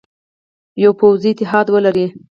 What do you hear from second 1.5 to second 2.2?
ولري.